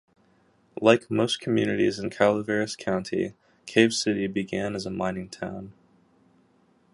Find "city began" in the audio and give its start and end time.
3.93-4.73